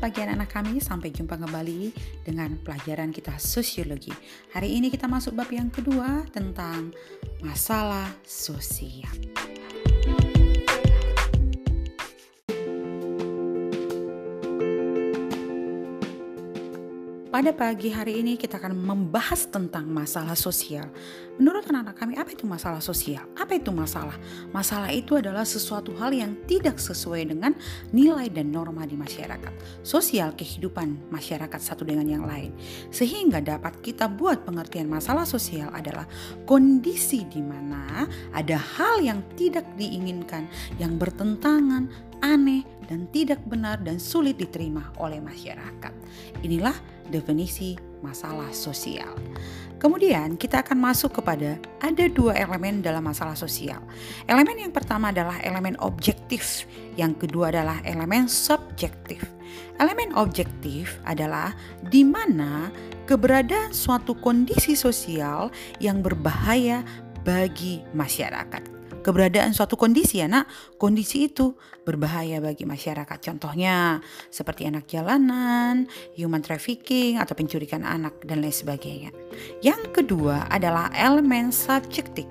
pagi 0.00 0.24
anak-anak 0.24 0.48
kami, 0.48 0.74
sampai 0.80 1.12
jumpa 1.12 1.36
kembali 1.36 1.92
dengan 2.24 2.56
pelajaran 2.64 3.12
kita 3.12 3.36
sosiologi. 3.36 4.08
Hari 4.56 4.80
ini 4.80 4.88
kita 4.88 5.04
masuk 5.04 5.36
bab 5.36 5.52
yang 5.52 5.68
kedua 5.68 6.24
tentang 6.32 6.96
masalah 7.44 8.08
sosial. 8.24 9.12
Pada 17.40 17.56
pagi 17.56 17.88
hari 17.88 18.20
ini 18.20 18.36
kita 18.36 18.60
akan 18.60 18.76
membahas 18.76 19.48
tentang 19.48 19.88
masalah 19.88 20.36
sosial. 20.36 20.92
Menurut 21.40 21.64
anak-anak 21.64 21.96
kami, 21.96 22.12
apa 22.20 22.36
itu 22.36 22.44
masalah 22.44 22.84
sosial? 22.84 23.24
Apa 23.32 23.56
itu 23.56 23.72
masalah? 23.72 24.12
Masalah 24.52 24.92
itu 24.92 25.16
adalah 25.16 25.48
sesuatu 25.48 25.96
hal 25.96 26.12
yang 26.12 26.36
tidak 26.44 26.76
sesuai 26.76 27.32
dengan 27.32 27.56
nilai 27.96 28.28
dan 28.28 28.52
norma 28.52 28.84
di 28.84 28.92
masyarakat. 28.92 29.80
Sosial 29.80 30.36
kehidupan 30.36 31.08
masyarakat 31.08 31.56
satu 31.56 31.88
dengan 31.88 32.04
yang 32.12 32.28
lain. 32.28 32.52
Sehingga 32.92 33.40
dapat 33.40 33.80
kita 33.80 34.04
buat 34.04 34.44
pengertian 34.44 34.92
masalah 34.92 35.24
sosial 35.24 35.72
adalah 35.72 36.04
kondisi 36.44 37.24
di 37.24 37.40
mana 37.40 38.04
ada 38.36 38.60
hal 38.60 39.00
yang 39.00 39.24
tidak 39.40 39.64
diinginkan, 39.80 40.44
yang 40.76 41.00
bertentangan, 41.00 41.88
aneh, 42.22 42.64
dan 42.90 43.06
tidak 43.14 43.38
benar 43.46 43.78
dan 43.78 44.02
sulit 44.02 44.34
diterima 44.34 44.90
oleh 44.98 45.22
masyarakat. 45.22 45.92
Inilah 46.42 46.74
definisi 47.06 47.78
masalah 48.02 48.50
sosial. 48.50 49.14
Kemudian 49.80 50.36
kita 50.36 50.60
akan 50.60 50.76
masuk 50.76 51.22
kepada 51.22 51.56
ada 51.80 52.04
dua 52.10 52.36
elemen 52.36 52.84
dalam 52.84 53.00
masalah 53.00 53.32
sosial. 53.32 53.80
Elemen 54.28 54.68
yang 54.68 54.74
pertama 54.74 55.08
adalah 55.08 55.40
elemen 55.40 55.78
objektif, 55.80 56.68
yang 57.00 57.16
kedua 57.16 57.48
adalah 57.48 57.80
elemen 57.88 58.28
subjektif. 58.28 59.24
Elemen 59.80 60.12
objektif 60.20 61.00
adalah 61.08 61.56
di 61.80 62.04
mana 62.04 62.68
keberadaan 63.08 63.72
suatu 63.72 64.12
kondisi 64.20 64.76
sosial 64.76 65.48
yang 65.80 66.04
berbahaya 66.04 66.84
bagi 67.24 67.80
masyarakat 67.96 68.79
keberadaan 69.00 69.56
suatu 69.56 69.74
kondisi 69.74 70.20
ya 70.22 70.28
nak. 70.28 70.46
Kondisi 70.76 71.28
itu 71.28 71.56
berbahaya 71.82 72.38
bagi 72.38 72.68
masyarakat. 72.68 73.18
Contohnya 73.20 73.98
seperti 74.28 74.68
anak 74.68 74.86
jalanan 74.86 75.88
human 76.14 76.44
trafficking 76.44 77.18
atau 77.18 77.34
pencurikan 77.34 77.82
anak 77.82 78.14
dan 78.24 78.44
lain 78.44 78.54
sebagainya. 78.54 79.10
Yang 79.64 79.90
kedua 79.90 80.46
adalah 80.52 80.92
elemen 80.94 81.50
subjektif. 81.50 82.28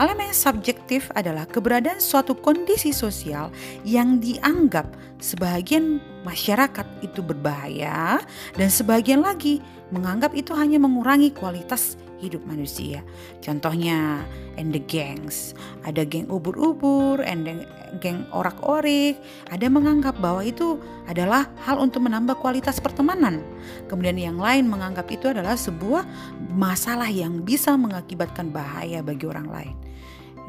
Elemen 0.00 0.32
subjektif 0.32 1.12
adalah 1.12 1.44
keberadaan 1.44 2.00
suatu 2.00 2.32
kondisi 2.32 2.88
sosial 2.88 3.52
yang 3.84 4.16
dianggap 4.16 4.88
sebagian 5.20 6.00
masyarakat 6.24 6.86
itu 7.04 7.20
berbahaya 7.20 8.22
dan 8.56 8.68
sebagian 8.72 9.20
lagi 9.20 9.60
menganggap 9.92 10.32
itu 10.32 10.56
hanya 10.56 10.80
mengurangi 10.80 11.32
kualitas 11.36 12.00
hidup 12.18 12.42
manusia. 12.44 13.02
Contohnya, 13.40 14.22
and 14.58 14.74
the 14.74 14.82
gangs. 14.82 15.54
Ada 15.86 16.02
geng 16.04 16.26
ubur-ubur, 16.28 17.22
and 17.22 17.46
the 17.46 17.54
geng 18.02 18.26
orak-orik. 18.34 19.16
Ada 19.48 19.70
menganggap 19.70 20.18
bahwa 20.20 20.44
itu 20.44 20.76
adalah 21.08 21.48
hal 21.64 21.80
untuk 21.80 22.04
menambah 22.04 22.36
kualitas 22.38 22.82
pertemanan. 22.82 23.40
Kemudian 23.88 24.18
yang 24.18 24.38
lain 24.38 24.68
menganggap 24.68 25.08
itu 25.08 25.30
adalah 25.32 25.56
sebuah 25.56 26.04
masalah 26.52 27.08
yang 27.08 27.40
bisa 27.40 27.72
mengakibatkan 27.78 28.52
bahaya 28.52 29.00
bagi 29.00 29.24
orang 29.24 29.48
lain. 29.48 29.87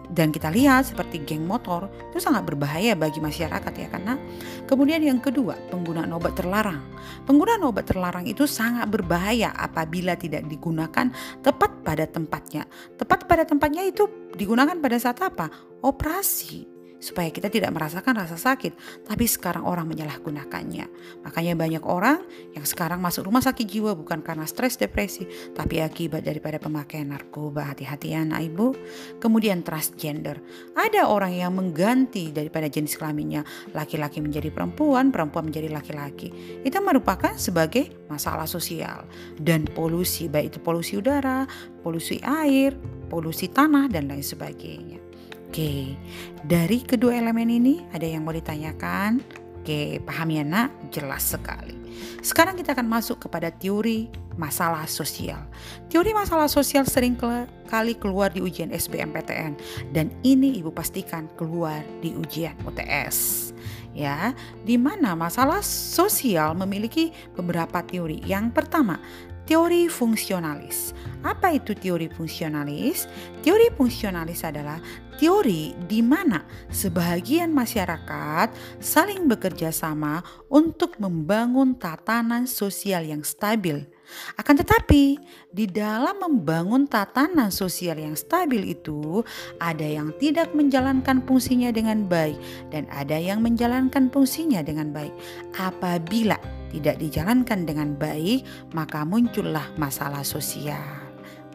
Dan 0.09 0.33
kita 0.33 0.49
lihat 0.49 0.89
seperti 0.89 1.21
geng 1.21 1.45
motor 1.45 1.85
itu 2.09 2.17
sangat 2.17 2.41
berbahaya 2.49 2.97
bagi 2.97 3.21
masyarakat 3.21 3.73
ya 3.77 3.87
karena 3.93 4.17
kemudian 4.65 5.05
yang 5.05 5.21
kedua 5.21 5.53
penggunaan 5.69 6.09
obat 6.17 6.33
terlarang. 6.33 6.81
Penggunaan 7.29 7.61
obat 7.61 7.85
terlarang 7.85 8.25
itu 8.25 8.49
sangat 8.49 8.89
berbahaya 8.89 9.53
apabila 9.53 10.17
tidak 10.17 10.49
digunakan 10.49 11.13
tepat 11.45 11.71
pada 11.85 12.09
tempatnya. 12.09 12.65
Tepat 12.97 13.29
pada 13.29 13.45
tempatnya 13.45 13.85
itu 13.85 14.09
digunakan 14.33 14.73
pada 14.81 14.97
saat 14.97 15.21
apa? 15.21 15.53
Operasi 15.85 16.78
supaya 16.99 17.31
kita 17.31 17.47
tidak 17.47 17.71
merasakan 17.71 18.19
rasa 18.19 18.35
sakit, 18.35 18.75
tapi 19.07 19.25
sekarang 19.25 19.63
orang 19.63 19.87
menyalahgunakannya. 19.87 20.85
Makanya 21.23 21.53
banyak 21.55 21.83
orang 21.87 22.21
yang 22.53 22.67
sekarang 22.67 22.99
masuk 22.99 23.25
rumah 23.25 23.41
sakit 23.41 23.65
jiwa 23.65 23.95
bukan 23.95 24.19
karena 24.19 24.43
stres 24.43 24.75
depresi, 24.75 25.25
tapi 25.55 25.79
akibat 25.79 26.27
daripada 26.27 26.59
pemakaian 26.59 27.09
narkoba. 27.09 27.71
Hati-hati 27.71 28.13
ya 28.13 28.21
anak 28.27 28.51
ibu. 28.51 28.75
Kemudian 29.17 29.63
transgender. 29.63 30.43
Ada 30.75 31.07
orang 31.07 31.33
yang 31.33 31.55
mengganti 31.55 32.35
daripada 32.35 32.67
jenis 32.67 32.99
kelaminnya, 32.99 33.47
laki-laki 33.71 34.19
menjadi 34.19 34.51
perempuan, 34.51 35.09
perempuan 35.09 35.47
menjadi 35.49 35.71
laki-laki. 35.71 36.29
Itu 36.67 36.83
merupakan 36.83 37.33
sebagai 37.39 37.95
masalah 38.11 38.45
sosial 38.45 39.07
dan 39.39 39.63
polusi, 39.71 40.27
baik 40.27 40.55
itu 40.55 40.59
polusi 40.59 40.99
udara, 40.99 41.47
polusi 41.81 42.19
air, 42.21 42.75
polusi 43.07 43.47
tanah 43.47 43.87
dan 43.87 44.11
lain 44.11 44.25
sebagainya. 44.25 45.08
Oke, 45.49 45.97
dari 46.45 46.85
kedua 46.85 47.17
elemen 47.17 47.49
ini 47.49 47.81
ada 47.89 48.05
yang 48.05 48.21
mau 48.21 48.29
ditanyakan? 48.29 49.17
Oke, 49.57 49.97
paham 50.05 50.29
ya 50.29 50.45
nak? 50.45 50.69
Jelas 50.93 51.25
sekali. 51.25 51.73
Sekarang 52.21 52.53
kita 52.53 52.77
akan 52.77 52.85
masuk 52.85 53.25
kepada 53.25 53.49
teori 53.49 54.13
masalah 54.37 54.85
sosial. 54.85 55.41
Teori 55.89 56.13
masalah 56.13 56.45
sosial 56.45 56.85
sering 56.85 57.17
kali 57.65 57.97
keluar 57.97 58.29
di 58.29 58.45
ujian 58.45 58.69
SBMPTN 58.69 59.57
dan 59.89 60.13
ini 60.21 60.61
Ibu 60.61 60.69
pastikan 60.69 61.25
keluar 61.33 61.81
di 62.05 62.13
ujian 62.13 62.53
UTS. 62.69 63.49
Ya, 63.97 64.37
di 64.69 64.77
mana 64.77 65.17
masalah 65.17 65.65
sosial 65.65 66.53
memiliki 66.53 67.09
beberapa 67.33 67.81
teori. 67.81 68.21
Yang 68.21 68.53
pertama, 68.53 69.01
teori 69.49 69.89
fungsionalis. 69.89 70.93
Apa 71.25 71.57
itu 71.57 71.73
teori 71.73 72.05
fungsionalis? 72.05 73.09
Teori 73.41 73.73
fungsionalis 73.73 74.45
adalah 74.45 74.77
teori 75.17 75.73
di 75.89 76.05
mana 76.05 76.45
sebagian 76.69 77.49
masyarakat 77.49 78.53
saling 78.77 79.25
bekerja 79.25 79.73
sama 79.73 80.21
untuk 80.53 81.01
membangun 81.01 81.73
tatanan 81.81 82.45
sosial 82.45 83.09
yang 83.09 83.25
stabil. 83.25 83.89
Akan 84.37 84.57
tetapi, 84.57 85.17
di 85.49 85.65
dalam 85.65 86.17
membangun 86.21 86.85
tatanan 86.85 87.49
sosial 87.53 87.99
yang 87.99 88.15
stabil 88.15 88.73
itu, 88.73 89.21
ada 89.61 89.85
yang 89.85 90.13
tidak 90.17 90.53
menjalankan 90.53 91.21
fungsinya 91.25 91.69
dengan 91.73 92.05
baik, 92.05 92.37
dan 92.73 92.85
ada 92.93 93.17
yang 93.17 93.41
menjalankan 93.43 94.09
fungsinya 94.09 94.61
dengan 94.61 94.93
baik. 94.93 95.13
Apabila 95.57 96.37
tidak 96.69 97.01
dijalankan 97.01 97.65
dengan 97.65 97.97
baik, 97.97 98.45
maka 98.77 99.01
muncullah 99.03 99.65
masalah 99.75 100.21
sosial. 100.21 100.81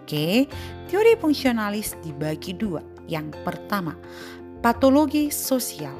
Oke, 0.04 0.44
teori 0.90 1.16
fungsionalis 1.16 1.96
dibagi 2.04 2.52
dua. 2.52 2.84
Yang 3.08 3.40
pertama, 3.40 3.96
patologi 4.60 5.32
sosial. 5.32 5.96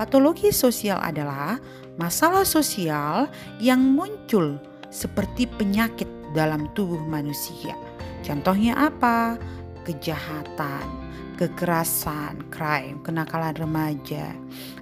Patologi 0.00 0.50
sosial 0.50 0.98
adalah 0.98 1.60
masalah 2.00 2.42
sosial 2.42 3.30
yang 3.62 3.78
muncul 3.94 4.58
seperti 4.94 5.50
penyakit 5.50 6.06
dalam 6.30 6.70
tubuh 6.78 7.02
manusia. 7.02 7.74
Contohnya 8.22 8.78
apa? 8.78 9.34
Kejahatan, 9.82 10.86
kekerasan, 11.36 12.46
crime, 12.48 13.02
kenakalan 13.02 13.52
remaja. 13.58 14.32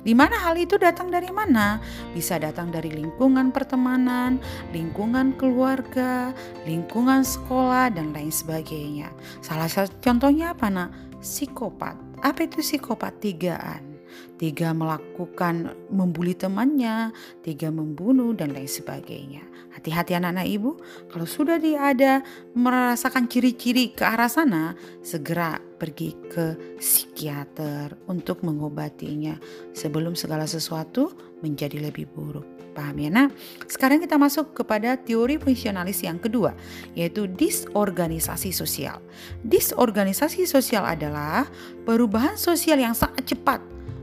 Di 0.05 0.13
mana 0.13 0.37
hal 0.37 0.61
itu 0.61 0.77
datang 0.77 1.09
dari 1.09 1.33
mana? 1.33 1.81
Bisa 2.13 2.37
datang 2.37 2.69
dari 2.69 2.93
lingkungan 2.93 3.51
pertemanan, 3.51 4.37
lingkungan 4.71 5.35
keluarga, 5.41 6.31
lingkungan 6.69 7.25
sekolah 7.25 7.91
dan 7.91 8.13
lain 8.13 8.31
sebagainya. 8.31 9.11
Salah 9.41 9.67
satu 9.67 9.97
contohnya 10.05 10.53
apa 10.53 10.69
nak? 10.69 10.91
Psikopat. 11.25 11.97
Apa 12.23 12.47
itu 12.47 12.63
psikopat? 12.63 13.19
Tigaan 13.19 13.92
tiga 14.37 14.75
melakukan 14.75 15.77
membuli 15.89 16.35
temannya, 16.35 17.13
tiga 17.45 17.71
membunuh 17.71 18.33
dan 18.33 18.57
lain 18.57 18.69
sebagainya. 18.69 19.45
Hati-hati 19.73 20.13
anak-anak 20.13 20.47
ibu, 20.53 20.77
kalau 21.09 21.25
sudah 21.25 21.57
dia 21.57 21.81
ada 21.95 22.13
merasakan 22.53 23.25
ciri-ciri 23.25 23.97
ke 23.97 24.05
arah 24.05 24.29
sana, 24.29 24.77
segera 25.01 25.57
pergi 25.81 26.13
ke 26.29 26.77
psikiater 26.77 27.97
untuk 28.07 28.45
mengobatinya 28.45 29.41
sebelum 29.73 30.13
segala 30.13 30.45
sesuatu 30.45 31.11
menjadi 31.41 31.83
lebih 31.89 32.07
buruk. 32.13 32.45
Paham 32.73 32.97
ya 33.05 33.13
nak? 33.13 33.37
Sekarang 33.69 34.01
kita 34.01 34.17
masuk 34.17 34.57
kepada 34.57 34.97
teori 34.97 35.37
fungsionalis 35.37 36.01
yang 36.05 36.17
kedua, 36.17 36.57
yaitu 36.97 37.29
disorganisasi 37.29 38.49
sosial. 38.49 38.97
Disorganisasi 39.45 40.49
sosial 40.49 40.89
adalah 40.89 41.45
perubahan 41.85 42.41
sosial 42.41 42.81
yang 42.81 42.97
sangat 42.97 43.29
cepat 43.29 43.61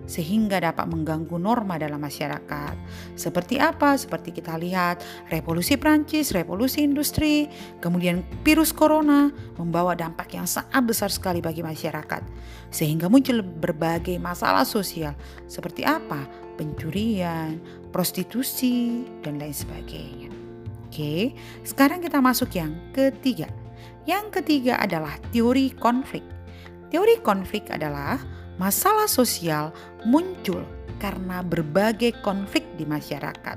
sehingga 0.09 0.57
dapat 0.57 0.89
mengganggu 0.89 1.37
norma 1.37 1.77
dalam 1.77 2.01
masyarakat. 2.01 2.73
Seperti 3.13 3.61
apa? 3.61 3.93
Seperti 3.93 4.33
kita 4.33 4.57
lihat 4.57 5.05
revolusi 5.29 5.77
Prancis, 5.77 6.33
revolusi 6.33 6.81
industri, 6.81 7.45
kemudian 7.77 8.25
virus 8.41 8.73
corona 8.73 9.29
membawa 9.61 9.93
dampak 9.93 10.33
yang 10.33 10.49
sangat 10.49 10.81
besar 10.81 11.13
sekali 11.13 11.45
bagi 11.45 11.61
masyarakat. 11.61 12.25
Sehingga 12.73 13.05
muncul 13.05 13.45
berbagai 13.45 14.17
masalah 14.17 14.65
sosial 14.65 15.13
seperti 15.45 15.85
apa? 15.85 16.25
Pencurian, 16.57 17.61
prostitusi, 17.93 19.05
dan 19.21 19.37
lain 19.37 19.53
sebagainya. 19.53 20.33
Oke, 20.89 21.37
sekarang 21.61 22.01
kita 22.01 22.17
masuk 22.17 22.49
yang 22.57 22.73
ketiga. 22.97 23.45
Yang 24.09 24.41
ketiga 24.41 24.81
adalah 24.81 25.21
teori 25.29 25.69
konflik. 25.77 26.25
Teori 26.89 27.21
konflik 27.21 27.69
adalah 27.69 28.17
masalah 28.59 29.07
sosial 29.07 29.71
muncul 30.03 30.61
karena 30.99 31.39
berbagai 31.39 32.19
konflik 32.19 32.67
di 32.75 32.83
masyarakat, 32.83 33.55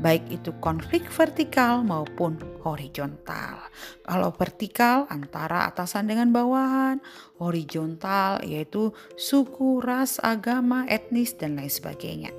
baik 0.00 0.24
itu 0.32 0.56
konflik 0.58 1.04
vertikal 1.12 1.84
maupun 1.84 2.40
horizontal. 2.64 3.60
Kalau 4.08 4.32
vertikal 4.32 5.04
antara 5.12 5.68
atasan 5.68 6.08
dengan 6.08 6.32
bawahan, 6.32 6.98
horizontal 7.36 8.40
yaitu 8.40 8.90
suku, 9.20 9.84
ras, 9.84 10.16
agama, 10.24 10.88
etnis, 10.88 11.36
dan 11.36 11.60
lain 11.60 11.70
sebagainya. 11.70 12.32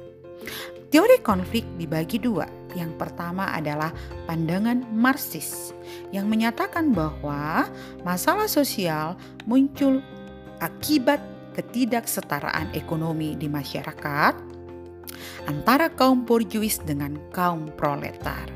Teori 0.89 1.21
konflik 1.21 1.69
dibagi 1.77 2.17
dua. 2.17 2.49
Yang 2.73 2.97
pertama 2.97 3.53
adalah 3.53 3.93
pandangan 4.25 4.81
Marxis 4.89 5.73
yang 6.09 6.25
menyatakan 6.25 6.89
bahwa 6.93 7.69
masalah 8.01 8.49
sosial 8.49 9.13
muncul 9.45 10.01
akibat 10.57 11.21
ketidaksetaraan 11.55 12.73
ekonomi 12.77 13.35
di 13.35 13.47
masyarakat 13.49 14.33
antara 15.49 15.89
kaum 15.93 16.23
borjuis 16.25 16.81
dengan 16.85 17.17
kaum 17.33 17.73
proletar. 17.73 18.49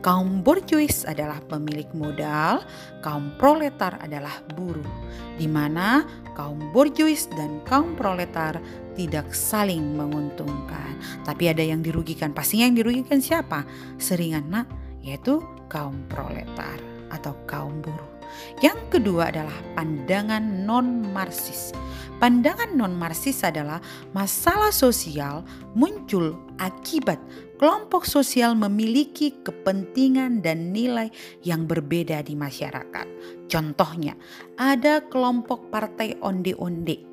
Kaum 0.00 0.40
borjuis 0.40 1.04
adalah 1.04 1.44
pemilik 1.44 1.84
modal, 1.92 2.64
kaum 3.04 3.36
proletar 3.36 4.00
adalah 4.00 4.32
buruh, 4.56 4.88
di 5.36 5.44
mana 5.44 6.08
kaum 6.32 6.72
borjuis 6.72 7.28
dan 7.36 7.60
kaum 7.68 7.92
proletar 8.00 8.56
tidak 8.96 9.28
saling 9.36 9.92
menguntungkan. 10.00 10.96
Tapi 11.28 11.52
ada 11.52 11.60
yang 11.60 11.84
dirugikan. 11.84 12.32
Pastinya 12.32 12.64
yang 12.72 12.80
dirugikan 12.80 13.20
siapa? 13.20 13.68
Seringan 14.00 14.48
nak, 14.48 14.66
yaitu 15.04 15.44
kaum 15.68 16.00
proletar 16.08 16.80
atau 17.12 17.36
kaum 17.44 17.84
buruh. 17.84 18.19
Yang 18.60 18.80
kedua 18.98 19.30
adalah 19.32 19.56
pandangan 19.74 20.66
non-marxis. 20.66 21.72
Pandangan 22.20 22.76
non-marxis 22.76 23.40
adalah 23.42 23.80
masalah 24.12 24.68
sosial 24.68 25.40
muncul 25.72 26.36
akibat 26.60 27.16
kelompok 27.60 28.08
sosial 28.08 28.56
memiliki 28.56 29.36
kepentingan 29.44 30.40
dan 30.40 30.72
nilai 30.72 31.12
yang 31.44 31.68
berbeda 31.68 32.24
di 32.24 32.32
masyarakat. 32.32 33.04
Contohnya, 33.52 34.16
ada 34.56 35.04
kelompok 35.04 35.68
partai 35.68 36.16
onde-onde. 36.24 37.04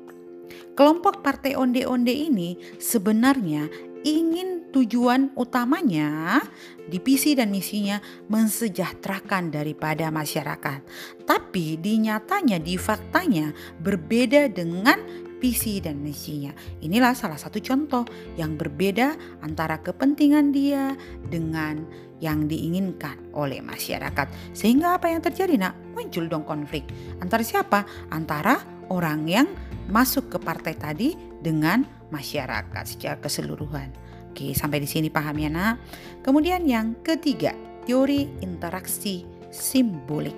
Kelompok 0.72 1.20
partai 1.20 1.52
onde-onde 1.52 2.08
ini 2.14 2.56
sebenarnya 2.80 3.68
ingin 4.08 4.72
tujuan 4.72 5.36
utamanya 5.36 6.40
di 6.88 6.96
visi 6.96 7.36
dan 7.36 7.52
misinya 7.52 8.00
mensejahterakan 8.32 9.52
daripada 9.52 10.08
masyarakat. 10.08 10.80
Tapi 11.28 11.76
di 11.76 12.08
nyatanya, 12.08 12.56
di 12.56 12.80
faktanya 12.80 13.52
berbeda 13.84 14.48
dengan 14.48 15.28
visi 15.38 15.78
dan 15.78 16.02
misinya. 16.02 16.50
Inilah 16.82 17.14
salah 17.14 17.38
satu 17.38 17.62
contoh 17.62 18.02
yang 18.34 18.58
berbeda 18.58 19.14
antara 19.44 19.78
kepentingan 19.78 20.50
dia 20.50 20.98
dengan 21.30 21.86
yang 22.18 22.50
diinginkan 22.50 23.30
oleh 23.30 23.62
masyarakat. 23.62 24.26
Sehingga 24.50 24.98
apa 24.98 25.06
yang 25.06 25.22
terjadi 25.22 25.54
nak? 25.54 25.74
Muncul 25.94 26.26
dong 26.26 26.42
konflik. 26.42 26.82
Antara 27.22 27.46
siapa? 27.46 27.86
Antara 28.10 28.58
orang 28.90 29.28
yang 29.30 29.46
masuk 29.88 30.28
ke 30.34 30.38
partai 30.42 30.74
tadi 30.74 31.14
dengan 31.38 31.97
masyarakat 32.08 32.84
secara 32.84 33.16
keseluruhan. 33.20 33.92
Oke, 34.32 34.54
sampai 34.54 34.84
di 34.84 34.88
sini 34.88 35.08
paham 35.10 35.34
ya, 35.40 35.50
Nak. 35.50 35.74
Kemudian 36.22 36.64
yang 36.68 36.94
ketiga, 37.02 37.52
teori 37.88 38.28
interaksi 38.44 39.26
simbolik. 39.50 40.36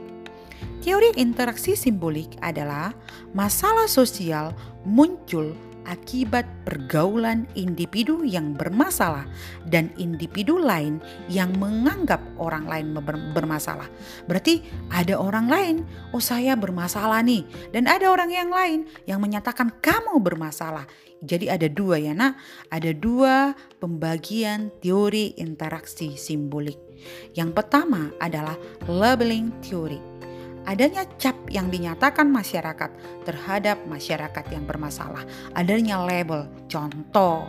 Teori 0.80 1.12
interaksi 1.16 1.76
simbolik 1.76 2.36
adalah 2.40 2.92
masalah 3.32 3.88
sosial 3.88 4.52
muncul 4.84 5.52
akibat 5.86 6.48
pergaulan 6.66 7.46
individu 7.54 8.26
yang 8.26 8.56
bermasalah 8.56 9.28
dan 9.68 9.92
individu 10.00 10.58
lain 10.58 10.98
yang 11.30 11.52
menganggap 11.56 12.20
orang 12.36 12.66
lain 12.66 12.96
bermasalah. 13.36 13.86
Berarti 14.26 14.64
ada 14.90 15.16
orang 15.16 15.46
lain, 15.46 15.76
oh 16.10 16.22
saya 16.22 16.58
bermasalah 16.58 17.22
nih, 17.22 17.46
dan 17.70 17.86
ada 17.86 18.10
orang 18.10 18.32
yang 18.32 18.50
lain 18.50 18.88
yang 19.06 19.22
menyatakan 19.22 19.70
kamu 19.78 20.18
bermasalah. 20.18 20.84
Jadi 21.20 21.52
ada 21.52 21.68
dua 21.68 22.00
ya 22.00 22.16
nak, 22.16 22.40
ada 22.72 22.96
dua 22.96 23.52
pembagian 23.76 24.72
teori 24.80 25.36
interaksi 25.36 26.16
simbolik. 26.16 26.80
Yang 27.36 27.56
pertama 27.56 28.12
adalah 28.20 28.56
labeling 28.88 29.52
teori 29.60 30.09
adanya 30.68 31.06
cap 31.16 31.36
yang 31.48 31.68
dinyatakan 31.68 32.28
masyarakat 32.28 32.90
terhadap 33.24 33.80
masyarakat 33.88 34.44
yang 34.52 34.64
bermasalah, 34.64 35.24
adanya 35.56 36.00
label. 36.02 36.48
Contoh, 36.68 37.48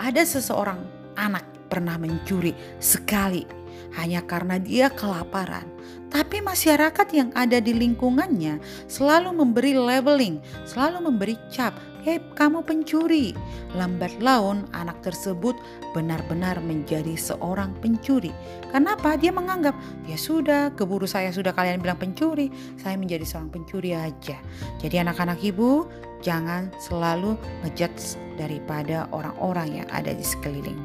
ada 0.00 0.22
seseorang 0.24 0.80
anak 1.16 1.44
pernah 1.70 1.96
mencuri 1.96 2.56
sekali 2.82 3.46
hanya 3.98 4.22
karena 4.22 4.58
dia 4.58 4.90
kelaparan. 4.90 5.66
Tapi 6.10 6.42
masyarakat 6.42 7.06
yang 7.14 7.30
ada 7.38 7.62
di 7.62 7.70
lingkungannya 7.70 8.58
selalu 8.90 9.30
memberi 9.30 9.78
labeling, 9.78 10.42
selalu 10.66 11.06
memberi 11.06 11.38
cap, 11.54 11.70
Hei 12.00 12.16
kamu 12.32 12.64
pencuri. 12.64 13.36
Lambat 13.76 14.24
laun 14.24 14.64
anak 14.72 15.04
tersebut 15.04 15.52
benar-benar 15.92 16.56
menjadi 16.64 17.12
seorang 17.12 17.76
pencuri. 17.84 18.32
Kenapa? 18.72 19.20
Dia 19.20 19.28
menganggap, 19.28 19.76
ya 20.08 20.16
sudah 20.16 20.72
keburu 20.72 21.04
saya 21.04 21.28
sudah 21.28 21.52
kalian 21.52 21.84
bilang 21.84 22.00
pencuri, 22.00 22.48
saya 22.80 22.96
menjadi 22.96 23.28
seorang 23.28 23.52
pencuri 23.52 23.92
aja. 23.92 24.40
Jadi 24.80 24.96
anak-anak 24.96 25.44
ibu 25.44 25.84
jangan 26.24 26.72
selalu 26.80 27.36
ngejudge 27.68 28.16
daripada 28.40 29.04
orang-orang 29.12 29.84
yang 29.84 29.88
ada 29.92 30.16
di 30.16 30.24
sekeliling. 30.24 30.80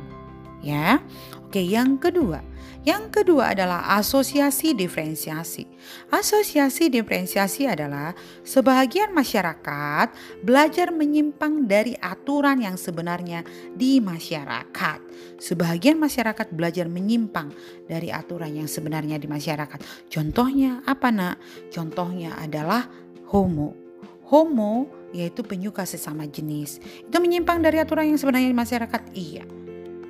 Ya, 0.64 1.04
oke 1.46 1.62
yang 1.62 1.98
kedua 1.98 2.42
yang 2.86 3.10
kedua 3.10 3.58
adalah 3.58 3.98
asosiasi 3.98 4.78
diferensiasi. 4.78 5.66
Asosiasi 6.14 6.94
diferensiasi 6.94 7.66
adalah 7.66 8.14
sebahagian 8.46 9.10
masyarakat 9.10 10.14
belajar 10.46 10.94
menyimpang 10.94 11.66
dari 11.66 11.98
aturan 11.98 12.62
yang 12.62 12.78
sebenarnya 12.78 13.42
di 13.74 13.98
masyarakat. 13.98 15.02
Sebahagian 15.42 15.98
masyarakat 15.98 16.54
belajar 16.54 16.86
menyimpang 16.86 17.50
dari 17.90 18.14
aturan 18.14 18.54
yang 18.54 18.70
sebenarnya 18.70 19.18
di 19.18 19.26
masyarakat. 19.26 19.82
Contohnya 20.06 20.86
apa 20.86 21.10
nak? 21.10 21.42
Contohnya 21.74 22.38
adalah 22.38 22.86
homo. 23.34 23.74
Homo 24.30 24.94
yaitu 25.10 25.42
penyuka 25.42 25.90
sesama 25.90 26.30
jenis. 26.30 26.78
Itu 27.02 27.18
menyimpang 27.18 27.66
dari 27.66 27.82
aturan 27.82 28.14
yang 28.14 28.22
sebenarnya 28.22 28.54
di 28.54 28.60
masyarakat. 28.62 29.02
Iya 29.18 29.65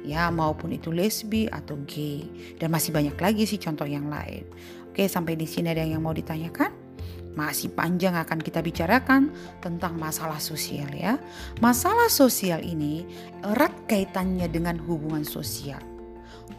ya 0.06 0.30
maupun 0.30 0.72
itu 0.72 0.94
lesbi 0.94 1.50
atau 1.50 1.76
gay 1.90 2.30
dan 2.62 2.70
masih 2.70 2.94
banyak 2.94 3.18
lagi 3.18 3.44
sih 3.50 3.58
contoh 3.58 3.90
yang 3.90 4.08
lain. 4.08 4.46
Oke, 4.96 5.12
sampai 5.12 5.36
di 5.36 5.44
sini 5.44 5.76
ada 5.76 5.84
yang 5.84 6.00
mau 6.00 6.16
ditanyakan? 6.16 6.72
Masih 7.36 7.68
panjang 7.76 8.16
akan 8.16 8.40
kita 8.40 8.64
bicarakan 8.64 9.28
tentang 9.60 10.00
masalah 10.00 10.40
sosial 10.40 10.88
ya. 10.96 11.20
Masalah 11.60 12.08
sosial 12.08 12.64
ini 12.64 13.04
erat 13.44 13.76
kaitannya 13.92 14.48
dengan 14.48 14.80
hubungan 14.80 15.28
sosial. 15.28 15.84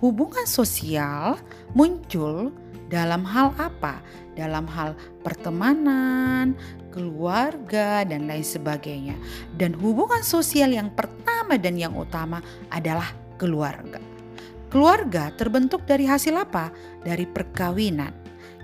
Hubungan 0.04 0.44
sosial 0.44 1.40
muncul 1.72 2.52
dalam 2.92 3.24
hal 3.24 3.56
apa? 3.56 4.04
Dalam 4.36 4.68
hal 4.68 4.92
pertemanan, 5.24 6.52
keluarga, 6.92 8.04
dan 8.04 8.28
lain 8.28 8.44
sebagainya. 8.44 9.16
Dan 9.56 9.72
hubungan 9.80 10.20
sosial 10.20 10.76
yang 10.76 10.92
pertama 10.92 11.56
dan 11.56 11.80
yang 11.80 11.96
utama 11.96 12.44
adalah 12.68 13.16
keluarga. 13.36 14.00
Keluarga 14.66 15.30
terbentuk 15.32 15.86
dari 15.86 16.04
hasil 16.04 16.34
apa? 16.36 16.74
Dari 17.06 17.24
perkawinan, 17.24 18.12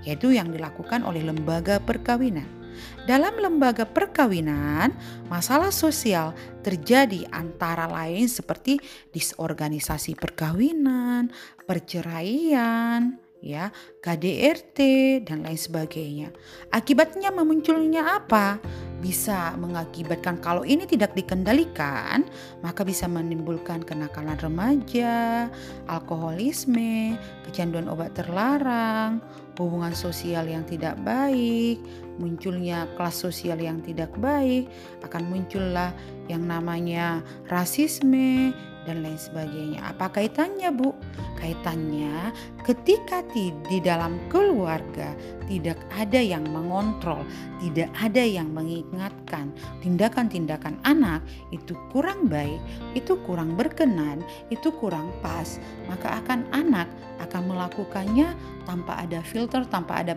yaitu 0.03 0.35
yang 0.35 0.51
dilakukan 0.51 1.07
oleh 1.07 1.23
lembaga 1.23 1.79
perkawinan. 1.79 2.63
Dalam 3.07 3.39
lembaga 3.39 3.87
perkawinan, 3.87 4.95
masalah 5.31 5.71
sosial 5.71 6.35
terjadi 6.67 7.27
antara 7.31 7.87
lain 7.87 8.27
seperti 8.27 8.79
disorganisasi 9.15 10.19
perkawinan, 10.19 11.31
perceraian, 11.67 13.19
ya, 13.43 13.75
KDRT 14.01 14.79
dan 15.27 15.43
lain 15.43 15.59
sebagainya. 15.59 16.29
Akibatnya 16.71 17.35
memunculnya 17.35 18.23
apa? 18.23 18.63
Bisa 19.03 19.59
mengakibatkan 19.59 20.39
kalau 20.39 20.63
ini 20.63 20.87
tidak 20.87 21.13
dikendalikan, 21.19 22.23
maka 22.63 22.87
bisa 22.87 23.11
menimbulkan 23.11 23.83
kenakalan 23.83 24.39
remaja, 24.39 25.51
alkoholisme, 25.91 27.19
kecanduan 27.51 27.91
obat 27.91 28.15
terlarang, 28.15 29.19
hubungan 29.59 29.93
sosial 29.93 30.47
yang 30.47 30.63
tidak 30.63 30.95
baik, 31.03 31.83
munculnya 32.23 32.87
kelas 32.95 33.19
sosial 33.19 33.59
yang 33.59 33.83
tidak 33.83 34.15
baik, 34.23 34.71
akan 35.03 35.27
muncullah 35.27 35.91
yang 36.31 36.47
namanya 36.47 37.21
rasisme, 37.51 38.55
dan 38.87 39.03
lain 39.03 39.19
sebagainya. 39.19 39.81
Apa 39.95 40.11
kaitannya, 40.11 40.71
Bu? 40.75 40.95
Kaitannya 41.39 42.31
ketika 42.63 43.27
di, 43.35 43.51
di 43.67 43.83
dalam 43.83 44.15
keluarga 44.31 45.11
tidak 45.51 45.79
ada 45.91 46.23
yang 46.23 46.47
mengontrol, 46.47 47.27
tidak 47.59 47.91
ada 47.99 48.23
yang 48.23 48.51
mengingatkan 48.55 49.51
tindakan-tindakan 49.83 50.79
anak 50.87 51.23
itu 51.51 51.75
kurang 51.91 52.31
baik, 52.31 52.63
itu 52.95 53.19
kurang 53.27 53.59
berkenan, 53.59 54.23
itu 54.55 54.71
kurang 54.79 55.11
pas, 55.19 55.59
maka 55.91 56.23
akan 56.23 56.47
anak 56.55 56.87
akan 57.23 57.55
melakukannya 57.55 58.35
tanpa 58.67 58.99
ada 58.99 59.23
filter, 59.23 59.63
tanpa 59.67 60.03
ada 60.03 60.15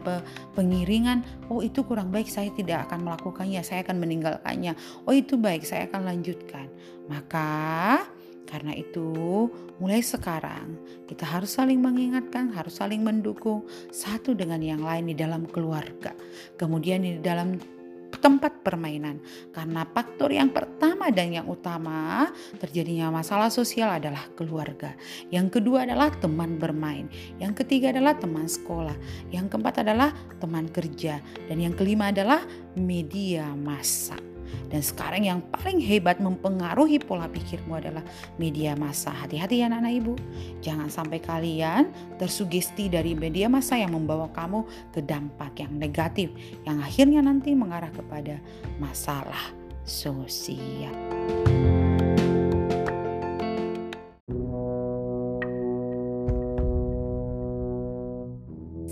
pengiringan. 0.58 1.22
Oh, 1.50 1.62
itu 1.62 1.86
kurang 1.86 2.10
baik, 2.10 2.30
saya 2.30 2.50
tidak 2.54 2.90
akan 2.90 3.06
melakukannya, 3.06 3.62
saya 3.62 3.86
akan 3.86 3.98
meninggalkannya. 4.02 4.74
Oh, 5.06 5.14
itu 5.14 5.38
baik, 5.38 5.66
saya 5.66 5.86
akan 5.90 6.06
lanjutkan. 6.06 6.70
Maka 7.06 8.02
karena 8.66 8.82
itu, 8.82 9.46
mulai 9.78 10.02
sekarang 10.02 10.74
kita 11.06 11.22
harus 11.22 11.54
saling 11.54 11.78
mengingatkan, 11.78 12.50
harus 12.50 12.82
saling 12.82 13.06
mendukung 13.06 13.62
satu 13.94 14.34
dengan 14.34 14.58
yang 14.58 14.82
lain 14.82 15.06
di 15.06 15.14
dalam 15.14 15.46
keluarga, 15.46 16.18
kemudian 16.58 17.06
di 17.06 17.22
dalam 17.22 17.62
tempat 18.18 18.66
permainan. 18.66 19.22
Karena 19.54 19.86
faktor 19.86 20.34
yang 20.34 20.50
pertama 20.50 21.14
dan 21.14 21.30
yang 21.30 21.46
utama 21.46 22.26
terjadinya 22.58 23.14
masalah 23.14 23.54
sosial 23.54 23.94
adalah 23.94 24.26
keluarga. 24.34 24.98
Yang 25.30 25.62
kedua 25.62 25.86
adalah 25.86 26.10
teman 26.18 26.58
bermain. 26.58 27.06
Yang 27.38 27.62
ketiga 27.62 27.94
adalah 27.94 28.18
teman 28.18 28.50
sekolah. 28.50 28.98
Yang 29.30 29.54
keempat 29.54 29.86
adalah 29.86 30.10
teman 30.42 30.74
kerja. 30.74 31.22
Dan 31.46 31.62
yang 31.62 31.78
kelima 31.78 32.10
adalah 32.10 32.42
media 32.74 33.46
massa. 33.54 34.18
Dan 34.70 34.82
sekarang 34.82 35.24
yang 35.26 35.40
paling 35.54 35.80
hebat 35.82 36.18
mempengaruhi 36.20 37.02
pola 37.02 37.30
pikirmu 37.30 37.78
adalah 37.78 38.02
media 38.42 38.74
massa. 38.76 39.14
Hati-hati 39.14 39.62
ya 39.62 39.72
anak-anak 39.72 39.94
ibu. 39.94 40.14
Jangan 40.62 40.90
sampai 40.90 41.20
kalian 41.22 41.92
tersugesti 42.18 42.88
dari 42.88 43.14
media 43.14 43.52
massa 43.52 43.78
yang 43.80 43.94
membawa 43.94 44.30
kamu 44.32 44.66
ke 44.92 45.02
dampak 45.04 45.62
yang 45.62 45.74
negatif. 45.76 46.34
Yang 46.64 46.78
akhirnya 46.86 47.22
nanti 47.24 47.54
mengarah 47.54 47.92
kepada 47.94 48.38
masalah 48.82 49.54
sosial. 49.86 50.94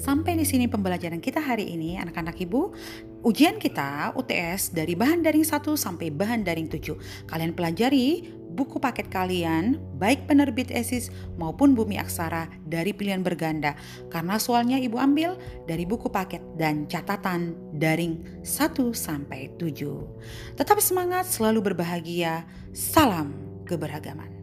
Sampai 0.04 0.36
di 0.36 0.44
sini 0.44 0.68
pembelajaran 0.68 1.24
kita 1.24 1.40
hari 1.40 1.64
ini 1.74 1.96
anak-anak 1.96 2.36
ibu. 2.44 2.76
Ujian 3.24 3.56
kita 3.56 4.12
UTS 4.20 4.76
dari 4.76 5.00
bahan 5.00 5.24
daring 5.24 5.48
1 5.48 5.64
sampai 5.80 6.12
bahan 6.12 6.44
daring 6.44 6.68
7. 6.68 7.32
Kalian 7.32 7.56
pelajari 7.56 8.28
buku 8.52 8.84
paket 8.84 9.08
kalian 9.08 9.80
baik 9.96 10.28
penerbit 10.28 10.68
ESIS 10.68 11.08
maupun 11.40 11.72
Bumi 11.72 11.96
Aksara 11.96 12.52
dari 12.68 12.92
pilihan 12.92 13.24
berganda. 13.24 13.80
Karena 14.12 14.36
soalnya 14.36 14.76
ibu 14.76 15.00
ambil 15.00 15.40
dari 15.64 15.88
buku 15.88 16.12
paket 16.12 16.44
dan 16.60 16.84
catatan 16.92 17.56
daring 17.80 18.44
1 18.44 18.92
sampai 18.92 19.56
7. 19.56 20.60
Tetap 20.60 20.84
semangat, 20.84 21.24
selalu 21.24 21.72
berbahagia. 21.72 22.44
Salam 22.76 23.32
keberagaman. 23.64 24.43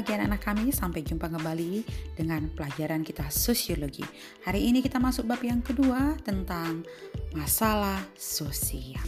Pagi 0.00 0.16
anak-anak 0.16 0.40
kami, 0.40 0.66
sampai 0.72 1.04
jumpa 1.04 1.28
kembali 1.28 1.84
dengan 2.16 2.48
pelajaran 2.56 3.04
kita 3.04 3.28
sosiologi. 3.28 4.00
Hari 4.48 4.72
ini 4.72 4.80
kita 4.80 4.96
masuk 4.96 5.28
bab 5.28 5.44
yang 5.44 5.60
kedua 5.60 6.16
tentang 6.24 6.88
masalah 7.36 8.00
sosial. 8.16 9.04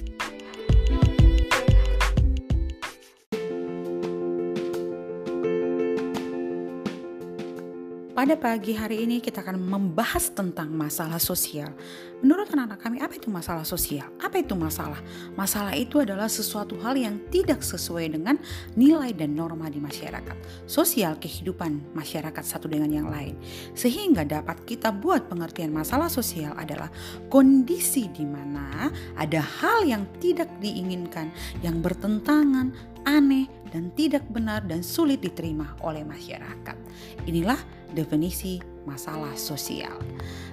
Pada 8.23 8.39
pagi 8.39 8.71
hari 8.71 9.03
ini 9.03 9.19
kita 9.19 9.43
akan 9.43 9.59
membahas 9.59 10.31
tentang 10.31 10.71
masalah 10.71 11.19
sosial. 11.19 11.75
Menurut 12.23 12.47
anak-anak 12.55 12.79
kami, 12.79 13.03
apa 13.03 13.19
itu 13.19 13.27
masalah 13.27 13.67
sosial? 13.67 14.07
Apa 14.23 14.39
itu 14.39 14.55
masalah? 14.55 15.03
Masalah 15.35 15.75
itu 15.75 15.99
adalah 15.99 16.31
sesuatu 16.31 16.79
hal 16.87 16.95
yang 16.95 17.19
tidak 17.35 17.67
sesuai 17.67 18.15
dengan 18.15 18.39
nilai 18.79 19.11
dan 19.11 19.35
norma 19.35 19.67
di 19.67 19.83
masyarakat. 19.83 20.39
Sosial 20.71 21.19
kehidupan 21.19 21.99
masyarakat 21.99 22.47
satu 22.47 22.71
dengan 22.71 22.95
yang 22.95 23.11
lain. 23.11 23.35
Sehingga 23.75 24.23
dapat 24.23 24.63
kita 24.71 24.95
buat 24.95 25.27
pengertian 25.27 25.75
masalah 25.75 26.07
sosial 26.07 26.55
adalah 26.55 26.95
kondisi 27.27 28.07
di 28.07 28.23
mana 28.23 28.87
ada 29.19 29.43
hal 29.43 29.83
yang 29.83 30.07
tidak 30.23 30.47
diinginkan, 30.63 31.27
yang 31.59 31.83
bertentangan, 31.83 32.71
aneh, 33.03 33.51
dan 33.73 33.89
tidak 33.97 34.23
benar 34.29 34.61
dan 34.69 34.85
sulit 34.85 35.19
diterima 35.25 35.75
oleh 35.81 36.05
masyarakat. 36.05 36.77
Inilah 37.25 37.59
definisi 37.95 38.59
masalah 38.83 39.33
sosial. 39.39 39.95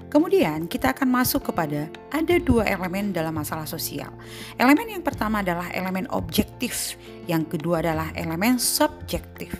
Kemudian 0.09 0.65
kita 0.65 0.89
akan 0.97 1.05
masuk 1.05 1.53
kepada 1.53 1.85
ada 2.09 2.35
dua 2.41 2.65
elemen 2.65 3.13
dalam 3.13 3.37
masalah 3.37 3.69
sosial. 3.69 4.09
Elemen 4.57 4.89
yang 4.97 5.05
pertama 5.05 5.45
adalah 5.45 5.69
elemen 5.69 6.09
objektif, 6.09 6.97
yang 7.29 7.45
kedua 7.45 7.85
adalah 7.85 8.09
elemen 8.17 8.57
subjektif. 8.57 9.53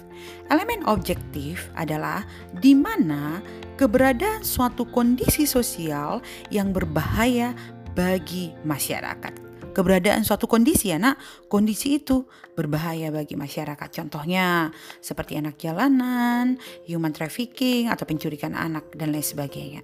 Elemen 0.50 0.82
objektif 0.90 1.70
adalah 1.78 2.26
di 2.58 2.74
mana 2.74 3.46
keberadaan 3.78 4.42
suatu 4.42 4.90
kondisi 4.90 5.46
sosial 5.46 6.26
yang 6.50 6.74
berbahaya 6.74 7.54
bagi 7.94 8.50
masyarakat 8.66 9.49
keberadaan 9.72 10.26
suatu 10.26 10.46
kondisi 10.46 10.92
ya 10.92 10.98
nak. 10.98 11.18
Kondisi 11.48 12.02
itu 12.02 12.26
berbahaya 12.54 13.10
bagi 13.14 13.38
masyarakat. 13.40 13.90
Contohnya 13.90 14.74
seperti 15.00 15.40
anak 15.40 15.58
jalanan 15.62 16.60
human 16.86 17.14
trafficking 17.16 17.88
atau 17.88 18.04
pencurikan 18.04 18.54
anak 18.58 18.86
dan 18.98 19.16
lain 19.16 19.26
sebagainya. 19.26 19.82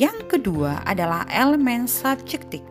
Yang 0.00 0.38
kedua 0.38 0.82
adalah 0.86 1.28
elemen 1.30 1.84
subjektif. 1.90 2.62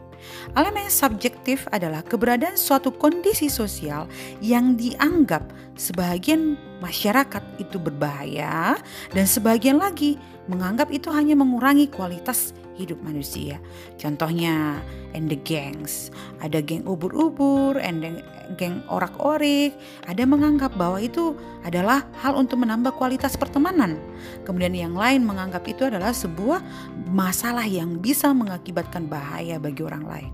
Elemen 0.55 0.87
subjektif 0.87 1.67
adalah 1.75 1.99
keberadaan 1.99 2.55
suatu 2.55 2.95
kondisi 2.95 3.51
sosial 3.51 4.07
yang 4.39 4.79
dianggap 4.79 5.43
sebagian 5.75 6.55
masyarakat 6.79 7.43
itu 7.59 7.75
berbahaya 7.79 8.79
dan 9.11 9.25
sebagian 9.27 9.79
lagi 9.79 10.15
menganggap 10.47 10.91
itu 10.91 11.11
hanya 11.11 11.35
mengurangi 11.35 11.87
kualitas 11.91 12.55
hidup 12.77 12.99
manusia. 13.01 13.57
Contohnya 13.97 14.81
and 15.13 15.29
the 15.29 15.37
gangs. 15.37 16.09
Ada 16.41 16.61
geng 16.61 16.85
ubur-ubur, 16.89 17.77
and 17.77 18.21
geng 18.57 18.81
orak-orik. 18.89 19.73
Ada 20.09 20.25
menganggap 20.25 20.73
bahwa 20.75 21.01
itu 21.01 21.37
adalah 21.63 22.05
hal 22.21 22.37
untuk 22.37 22.61
menambah 22.61 22.93
kualitas 22.97 23.37
pertemanan. 23.37 23.97
Kemudian 24.43 24.73
yang 24.73 24.95
lain 24.97 25.23
menganggap 25.23 25.63
itu 25.69 25.87
adalah 25.87 26.11
sebuah 26.11 26.61
masalah 27.09 27.65
yang 27.65 28.01
bisa 28.01 28.33
mengakibatkan 28.33 29.05
bahaya 29.05 29.61
bagi 29.61 29.81
orang 29.85 30.05
lain 30.05 30.33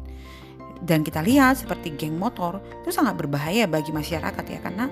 dan 0.79 1.03
kita 1.03 1.19
lihat 1.19 1.59
seperti 1.59 1.91
geng 1.95 2.15
motor 2.15 2.63
itu 2.83 2.91
sangat 2.93 3.19
berbahaya 3.19 3.67
bagi 3.67 3.91
masyarakat 3.91 4.45
ya 4.47 4.59
karena 4.63 4.85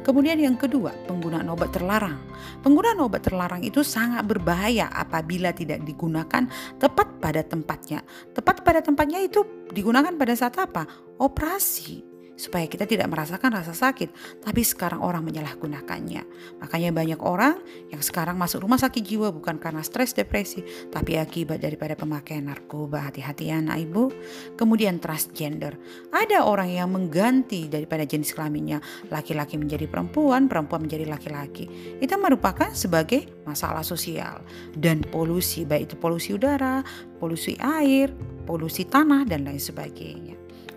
kemudian 0.00 0.40
yang 0.40 0.56
kedua 0.56 0.94
penggunaan 1.04 1.48
obat 1.52 1.74
terlarang. 1.74 2.16
Penggunaan 2.64 3.00
obat 3.04 3.26
terlarang 3.28 3.60
itu 3.60 3.84
sangat 3.84 4.24
berbahaya 4.24 4.88
apabila 4.88 5.52
tidak 5.52 5.84
digunakan 5.84 6.48
tepat 6.80 7.08
pada 7.20 7.44
tempatnya. 7.44 8.00
Tepat 8.32 8.64
pada 8.64 8.80
tempatnya 8.80 9.20
itu 9.20 9.44
digunakan 9.72 10.16
pada 10.16 10.32
saat 10.32 10.56
apa? 10.56 10.88
Operasi 11.20 12.13
supaya 12.34 12.66
kita 12.66 12.84
tidak 12.84 13.06
merasakan 13.10 13.54
rasa 13.54 13.72
sakit, 13.74 14.40
tapi 14.42 14.66
sekarang 14.66 15.00
orang 15.00 15.22
menyalahgunakannya. 15.22 16.22
Makanya 16.58 16.90
banyak 16.90 17.20
orang 17.22 17.58
yang 17.90 18.02
sekarang 18.02 18.34
masuk 18.34 18.66
rumah 18.66 18.78
sakit 18.78 19.02
jiwa 19.02 19.30
bukan 19.30 19.58
karena 19.62 19.82
stres 19.86 20.12
depresi, 20.12 20.62
tapi 20.90 21.18
akibat 21.18 21.62
daripada 21.62 21.94
pemakaian 21.94 22.46
narkoba. 22.50 23.06
Hati-hati 23.10 23.50
ya 23.50 23.62
anak 23.62 23.86
ibu. 23.86 24.10
Kemudian 24.58 24.98
transgender. 24.98 25.78
Ada 26.10 26.46
orang 26.46 26.70
yang 26.70 26.90
mengganti 26.90 27.70
daripada 27.70 28.02
jenis 28.02 28.34
kelaminnya, 28.34 28.82
laki-laki 29.08 29.54
menjadi 29.54 29.86
perempuan, 29.86 30.50
perempuan 30.50 30.86
menjadi 30.86 31.06
laki-laki. 31.06 31.70
Itu 32.02 32.18
merupakan 32.18 32.74
sebagai 32.74 33.30
masalah 33.46 33.86
sosial 33.86 34.42
dan 34.74 35.06
polusi, 35.06 35.62
baik 35.62 35.92
itu 35.92 35.96
polusi 36.00 36.34
udara, 36.34 36.82
polusi 37.22 37.54
air, 37.62 38.10
polusi 38.48 38.84
tanah 38.88 39.22
dan 39.28 39.46
lain 39.46 39.60
sebagainya. 39.60 40.33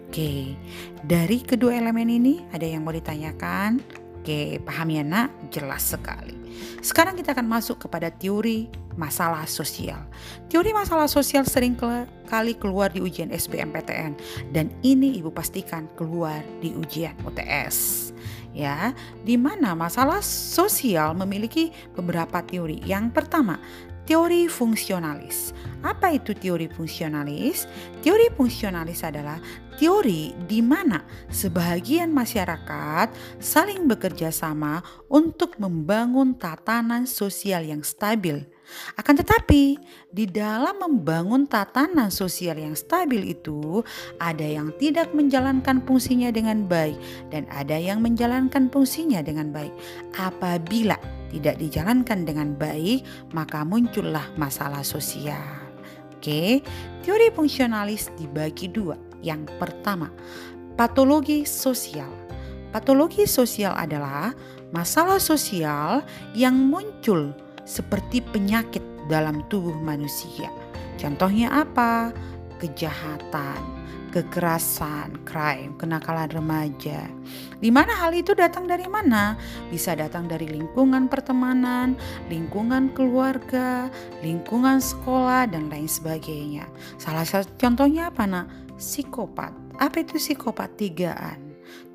Oke, 0.07 0.55
dari 1.03 1.43
kedua 1.43 1.75
elemen 1.75 2.07
ini 2.07 2.39
ada 2.55 2.63
yang 2.63 2.87
mau 2.87 2.95
ditanyakan? 2.95 3.83
Oke, 4.23 4.55
paham 4.63 4.87
ya 4.87 5.03
nak? 5.03 5.51
Jelas 5.51 5.83
sekali. 5.83 6.31
Sekarang 6.79 7.19
kita 7.19 7.35
akan 7.35 7.43
masuk 7.43 7.87
kepada 7.87 8.07
teori 8.07 8.71
masalah 8.95 9.43
sosial. 9.45 9.99
Teori 10.47 10.71
masalah 10.71 11.11
sosial 11.11 11.43
sering 11.43 11.75
kali 12.27 12.55
keluar 12.55 12.91
di 12.91 13.03
ujian 13.03 13.35
SBMPTN 13.35 14.15
dan 14.55 14.71
ini 14.81 15.19
ibu 15.19 15.27
pastikan 15.27 15.91
keluar 15.99 16.39
di 16.63 16.71
ujian 16.71 17.13
UTS. 17.27 18.09
Ya, 18.57 18.95
di 19.21 19.37
mana 19.37 19.77
masalah 19.77 20.23
sosial 20.25 21.13
memiliki 21.13 21.69
beberapa 21.93 22.41
teori. 22.41 22.81
Yang 22.81 23.13
pertama, 23.13 23.61
teori 24.07 24.47
fungsionalis. 24.47 25.51
Apa 25.83 26.15
itu 26.15 26.33
teori 26.33 26.71
fungsionalis? 26.71 27.67
Teori 28.01 28.31
fungsionalis 28.33 29.03
adalah 29.03 29.37
teori 29.77 30.33
di 30.49 30.63
mana 30.63 31.05
sebagian 31.29 32.09
masyarakat 32.09 33.13
saling 33.37 33.85
bekerja 33.85 34.33
sama 34.33 34.81
untuk 35.11 35.59
membangun 35.61 36.33
tatanan 36.33 37.05
sosial 37.05 37.61
yang 37.67 37.85
stabil. 37.85 38.41
Akan 38.99 39.15
tetapi, 39.15 39.79
di 40.11 40.27
dalam 40.27 40.75
membangun 40.75 41.47
tatanan 41.47 42.11
sosial 42.11 42.59
yang 42.59 42.75
stabil 42.75 43.31
itu, 43.31 43.79
ada 44.19 44.43
yang 44.43 44.75
tidak 44.75 45.15
menjalankan 45.15 45.79
fungsinya 45.87 46.35
dengan 46.35 46.67
baik, 46.67 46.99
dan 47.31 47.47
ada 47.47 47.79
yang 47.79 48.03
menjalankan 48.03 48.67
fungsinya 48.67 49.23
dengan 49.23 49.55
baik. 49.55 49.71
Apabila 50.19 50.99
tidak 51.31 51.59
dijalankan 51.59 52.23
dengan 52.23 52.55
baik, 52.55 53.03
maka 53.35 53.63
muncullah 53.67 54.27
masalah 54.39 54.81
sosial. 54.81 55.67
Oke, 56.17 56.65
teori 57.05 57.29
fungsionalis 57.31 58.09
dibagi 58.17 58.67
dua. 58.71 58.97
Yang 59.21 59.53
pertama, 59.61 60.09
patologi 60.75 61.45
sosial. 61.45 62.09
Patologi 62.73 63.25
sosial 63.25 63.73
adalah 63.73 64.35
masalah 64.75 65.17
sosial 65.17 66.03
yang 66.35 66.53
muncul 66.57 67.31
seperti 67.63 68.19
penyakit 68.21 68.83
dalam 69.07 69.43
tubuh 69.47 69.75
manusia. 69.79 70.51
Contohnya 70.99 71.63
apa? 71.63 72.11
Kejahatan, 72.57 73.61
kekerasan, 74.11 75.23
crime, 75.27 75.75
kenakalan 75.75 76.29
remaja. 76.31 77.05
Di 77.57 77.69
mana 77.73 77.93
hal 77.97 78.13
itu 78.13 78.31
datang 78.33 78.65
dari 78.65 78.85
mana? 78.85 79.35
Bisa 79.67 79.93
datang 79.97 80.29
dari 80.29 80.47
lingkungan 80.47 81.09
pertemanan, 81.11 81.97
lingkungan 82.31 82.93
keluarga, 82.95 83.91
lingkungan 84.21 84.79
sekolah 84.79 85.49
dan 85.49 85.67
lain 85.67 85.89
sebagainya. 85.89 86.65
Salah 87.01 87.27
satu 87.27 87.49
contohnya 87.59 88.09
apa 88.09 88.23
nak? 88.25 88.47
Psikopat. 88.77 89.51
Apa 89.77 90.01
itu 90.05 90.17
psikopat? 90.17 90.77
Tigaan 90.77 91.47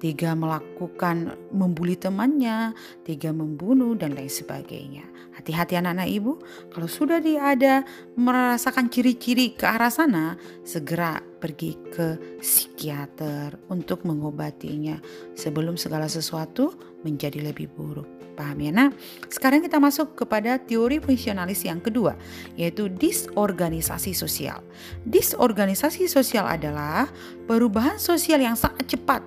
tiga 0.02 0.34
melakukan 0.34 1.38
membuli 1.54 1.94
temannya, 1.94 2.74
tiga 3.06 3.30
membunuh 3.30 3.94
dan 3.94 4.18
lain 4.18 4.28
sebagainya. 4.28 5.06
Hati-hati 5.38 5.78
anak-anak 5.78 6.08
ibu, 6.10 6.42
kalau 6.74 6.90
sudah 6.90 7.22
dia 7.22 7.54
ada 7.54 7.74
merasakan 8.18 8.90
ciri-ciri 8.90 9.54
ke 9.54 9.64
arah 9.64 9.88
sana, 9.88 10.36
segera 10.66 11.22
pergi 11.42 11.74
ke 11.90 12.38
psikiater 12.38 13.58
untuk 13.66 14.06
mengobatinya 14.06 15.02
sebelum 15.34 15.74
segala 15.74 16.06
sesuatu 16.06 16.70
menjadi 17.02 17.42
lebih 17.42 17.66
buruk. 17.74 18.06
Paham 18.32 18.64
ya 18.64 18.72
nak? 18.72 18.96
Sekarang 19.28 19.60
kita 19.60 19.76
masuk 19.76 20.16
kepada 20.16 20.56
teori 20.56 21.02
fungsionalis 21.02 21.68
yang 21.68 21.82
kedua, 21.84 22.16
yaitu 22.56 22.88
disorganisasi 22.88 24.16
sosial. 24.16 24.64
Disorganisasi 25.04 26.08
sosial 26.08 26.48
adalah 26.48 27.10
perubahan 27.44 28.00
sosial 28.00 28.40
yang 28.40 28.56
sangat 28.56 28.88
cepat 28.88 29.20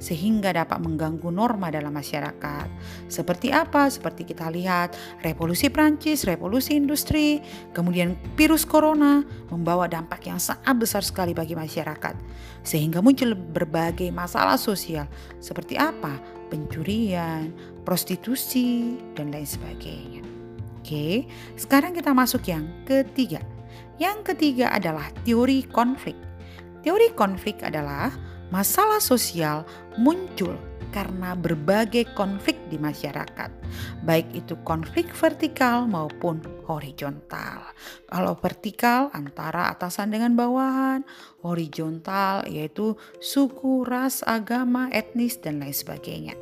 sehingga 0.00 0.50
dapat 0.56 0.80
mengganggu 0.80 1.28
norma 1.28 1.68
dalam 1.68 1.92
masyarakat. 1.92 2.66
Seperti 3.06 3.52
apa? 3.52 3.86
Seperti 3.92 4.24
kita 4.24 4.48
lihat 4.48 4.96
revolusi 5.20 5.68
Prancis, 5.68 6.24
revolusi 6.24 6.74
industri, 6.74 7.44
kemudian 7.76 8.16
virus 8.34 8.64
corona 8.64 9.22
membawa 9.52 9.86
dampak 9.86 10.24
yang 10.26 10.40
sangat 10.40 10.74
besar 10.80 11.04
sekali 11.04 11.36
bagi 11.36 11.52
masyarakat. 11.52 12.16
Sehingga 12.64 13.04
muncul 13.04 13.36
berbagai 13.36 14.08
masalah 14.10 14.56
sosial 14.56 15.04
seperti 15.38 15.76
apa? 15.76 16.16
Pencurian, 16.48 17.52
prostitusi, 17.84 18.98
dan 19.14 19.30
lain 19.30 19.46
sebagainya. 19.46 20.24
Oke, 20.80 21.28
sekarang 21.54 21.92
kita 21.92 22.10
masuk 22.16 22.42
yang 22.48 22.66
ketiga. 22.88 23.38
Yang 24.00 24.32
ketiga 24.32 24.72
adalah 24.72 25.12
teori 25.28 25.62
konflik. 25.68 26.16
Teori 26.80 27.12
konflik 27.12 27.60
adalah 27.60 28.08
Masalah 28.50 28.98
sosial 28.98 29.62
muncul 29.94 30.58
karena 30.90 31.38
berbagai 31.38 32.10
konflik 32.18 32.58
di 32.66 32.74
masyarakat, 32.74 33.50
baik 34.02 34.26
itu 34.34 34.58
konflik 34.66 35.06
vertikal 35.14 35.86
maupun 35.86 36.42
horizontal. 36.66 37.62
Kalau 38.10 38.34
vertikal 38.34 39.06
antara 39.14 39.70
atasan 39.70 40.10
dengan 40.10 40.34
bawahan, 40.34 41.06
horizontal 41.46 42.42
yaitu 42.50 42.98
suku, 43.22 43.86
ras, 43.86 44.26
agama, 44.26 44.90
etnis, 44.90 45.38
dan 45.38 45.62
lain 45.62 45.74
sebagainya. 45.74 46.34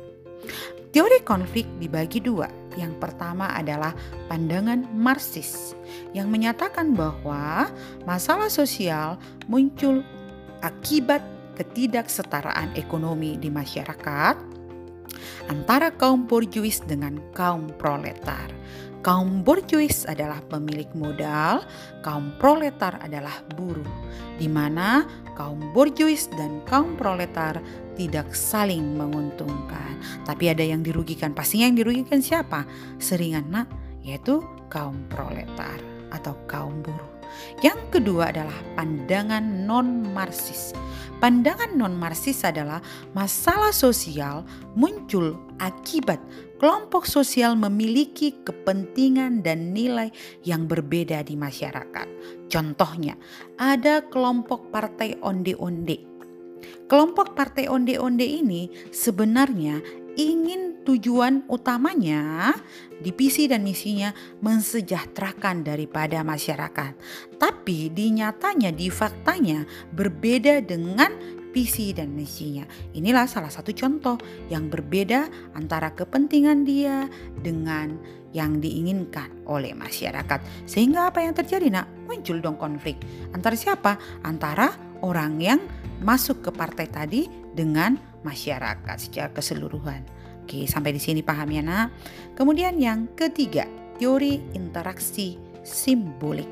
Teori 0.89 1.21
konflik 1.21 1.69
dibagi 1.77 2.17
dua. 2.17 2.49
Yang 2.73 2.97
pertama 2.97 3.53
adalah 3.53 3.93
pandangan 4.25 4.89
Marxis 4.97 5.77
yang 6.17 6.33
menyatakan 6.33 6.97
bahwa 6.97 7.69
masalah 8.09 8.49
sosial 8.49 9.21
muncul 9.45 10.01
akibat 10.65 11.21
ketidaksetaraan 11.59 12.71
ekonomi 12.79 13.35
di 13.35 13.51
masyarakat 13.51 14.39
antara 15.51 15.91
kaum 15.91 16.23
borjuis 16.23 16.79
dengan 16.87 17.19
kaum 17.35 17.67
proletar. 17.75 18.47
Kaum 18.99 19.47
borjuis 19.47 20.03
adalah 20.11 20.43
pemilik 20.51 20.87
modal, 20.91 21.63
kaum 22.03 22.35
proletar 22.35 22.99
adalah 22.99 23.31
buruh, 23.55 23.87
di 24.35 24.51
mana 24.51 25.07
kaum 25.39 25.71
borjuis 25.71 26.27
dan 26.35 26.59
kaum 26.67 26.99
proletar 26.99 27.63
tidak 27.95 28.35
saling 28.35 28.99
menguntungkan. 28.99 29.99
Tapi 30.27 30.51
ada 30.51 30.63
yang 30.63 30.83
dirugikan. 30.83 31.31
Pastinya 31.31 31.71
yang 31.71 31.79
dirugikan 31.79 32.19
siapa? 32.19 32.67
Seringan 32.99 33.47
nak, 33.47 33.67
yaitu 34.03 34.43
kaum 34.67 34.99
proletar 35.07 35.79
atau 36.11 36.35
kaum 36.43 36.83
buruh. 36.83 37.18
Yang 37.59 37.79
kedua 37.99 38.31
adalah 38.31 38.55
pandangan 38.77 39.67
non-marxis. 39.67 40.73
Pandangan 41.19 41.75
non-marxis 41.75 42.47
adalah 42.47 42.79
masalah 43.11 43.75
sosial 43.75 44.47
muncul 44.79 45.35
akibat 45.59 46.23
kelompok 46.59 47.07
sosial 47.07 47.55
memiliki 47.55 48.35
kepentingan 48.43 49.41
dan 49.41 49.71
nilai 49.71 50.11
yang 50.43 50.67
berbeda 50.67 51.23
di 51.23 51.39
masyarakat. 51.39 52.07
Contohnya, 52.51 53.15
ada 53.55 54.03
kelompok 54.11 54.67
partai 54.69 55.15
onde-onde. 55.23 56.03
Kelompok 56.91 57.33
partai 57.33 57.71
onde-onde 57.71 58.27
ini 58.27 58.67
sebenarnya 58.91 59.79
ingin 60.19 60.83
tujuan 60.83 61.47
utamanya 61.47 62.51
di 62.99 63.15
visi 63.15 63.47
dan 63.47 63.63
misinya 63.63 64.11
mensejahterakan 64.43 65.63
daripada 65.63 66.19
masyarakat. 66.27 66.91
Tapi 67.39 67.87
di 67.95 68.11
nyatanya, 68.19 68.75
di 68.75 68.91
faktanya 68.91 69.63
berbeda 69.95 70.59
dengan 70.59 71.39
visi 71.55 71.95
dan 71.95 72.11
misinya. 72.13 72.67
Inilah 72.93 73.25
salah 73.25 73.49
satu 73.49 73.71
contoh 73.71 74.19
yang 74.51 74.67
berbeda 74.67 75.31
antara 75.55 75.95
kepentingan 75.95 76.67
dia 76.67 77.07
dengan 77.39 77.95
yang 78.35 78.61
diinginkan 78.61 79.47
oleh 79.49 79.73
masyarakat. 79.73 80.67
Sehingga 80.69 81.09
apa 81.09 81.23
yang 81.25 81.33
terjadi 81.33 81.71
nak? 81.73 81.87
Muncul 82.05 82.43
dong 82.43 82.59
konflik. 82.61 82.99
Antara 83.33 83.57
siapa? 83.57 83.97
Antara 84.21 84.69
orang 85.01 85.41
yang 85.41 85.59
masuk 86.03 86.45
ke 86.45 86.51
partai 86.53 86.87
tadi 86.87 87.27
dengan 87.53 87.97
masyarakat 88.21 88.97
secara 88.99 89.29
keseluruhan. 89.31 90.03
Oke, 90.43 90.65
sampai 90.65 90.97
di 90.97 91.01
sini 91.01 91.21
paham 91.21 91.49
ya, 91.53 91.61
Nak. 91.61 91.87
Kemudian 92.33 92.81
yang 92.81 93.05
ketiga, 93.13 93.69
teori 94.01 94.41
interaksi 94.57 95.37
simbolik. 95.61 96.49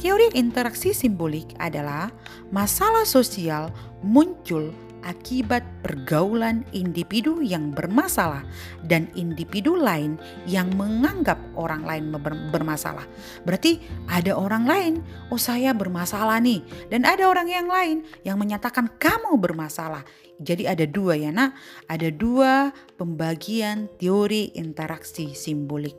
Teori 0.00 0.32
interaksi 0.36 0.92
simbolik 0.92 1.56
adalah 1.56 2.12
masalah 2.52 3.04
sosial 3.08 3.72
muncul 4.04 4.72
akibat 5.06 5.62
pergaulan 5.86 6.66
individu 6.74 7.38
yang 7.38 7.70
bermasalah 7.70 8.42
dan 8.82 9.06
individu 9.14 9.78
lain 9.78 10.18
yang 10.50 10.66
menganggap 10.74 11.38
orang 11.54 11.86
lain 11.86 12.10
bermasalah. 12.50 13.06
Berarti 13.46 13.78
ada 14.10 14.34
orang 14.34 14.66
lain, 14.66 14.94
oh 15.30 15.38
saya 15.38 15.70
bermasalah 15.70 16.42
nih, 16.42 16.66
dan 16.90 17.06
ada 17.06 17.30
orang 17.30 17.46
yang 17.46 17.70
lain 17.70 18.02
yang 18.26 18.36
menyatakan 18.36 18.90
kamu 18.98 19.38
bermasalah. 19.38 20.02
Jadi 20.36 20.68
ada 20.68 20.84
dua 20.84 21.16
ya 21.16 21.32
nak, 21.32 21.56
ada 21.88 22.12
dua 22.12 22.74
pembagian 22.98 23.88
teori 23.96 24.52
interaksi 24.58 25.32
simbolik. 25.32 25.96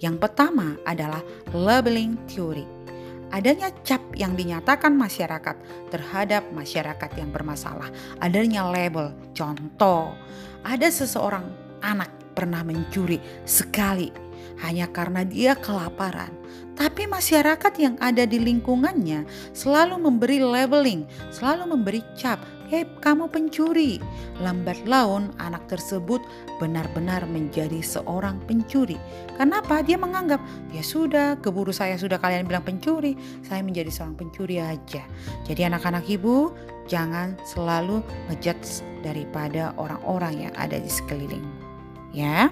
Yang 0.00 0.24
pertama 0.24 0.80
adalah 0.88 1.20
labeling 1.52 2.16
teori 2.24 2.83
adanya 3.34 3.74
cap 3.82 3.98
yang 4.14 4.38
dinyatakan 4.38 4.94
masyarakat 4.94 5.58
terhadap 5.90 6.46
masyarakat 6.54 7.10
yang 7.18 7.34
bermasalah, 7.34 7.90
adanya 8.22 8.70
label. 8.70 9.10
Contoh, 9.34 10.14
ada 10.62 10.86
seseorang 10.86 11.42
anak 11.82 12.14
pernah 12.38 12.62
mencuri 12.62 13.18
sekali 13.42 14.14
hanya 14.62 14.86
karena 14.90 15.26
dia 15.26 15.58
kelaparan. 15.58 16.30
Tapi 16.74 17.06
masyarakat 17.06 17.72
yang 17.78 17.94
ada 18.02 18.26
di 18.26 18.42
lingkungannya 18.42 19.26
selalu 19.54 19.94
memberi 19.94 20.42
labeling, 20.42 21.06
selalu 21.30 21.70
memberi 21.70 22.02
cap, 22.18 22.42
"Hei, 22.66 22.82
kamu 22.98 23.30
pencuri." 23.30 24.02
Lambat 24.42 24.82
laun 24.82 25.30
anak 25.38 25.70
tersebut 25.70 26.18
benar-benar 26.58 27.30
menjadi 27.30 27.78
seorang 27.78 28.42
pencuri. 28.50 28.98
Kenapa? 29.38 29.86
Dia 29.86 29.94
menganggap, 29.94 30.42
"Ya 30.74 30.82
sudah, 30.82 31.38
keburu 31.38 31.70
saya 31.70 31.94
sudah 31.94 32.18
kalian 32.18 32.50
bilang 32.50 32.66
pencuri, 32.66 33.14
saya 33.46 33.62
menjadi 33.62 33.94
seorang 33.94 34.18
pencuri 34.18 34.58
aja." 34.58 35.06
Jadi 35.46 35.62
anak-anak 35.62 36.10
ibu, 36.10 36.50
jangan 36.90 37.38
selalu 37.46 38.02
ngejudge 38.34 38.82
daripada 39.06 39.78
orang-orang 39.78 40.50
yang 40.50 40.54
ada 40.58 40.82
di 40.82 40.90
sekeliling. 40.90 41.46
Ya. 42.14 42.50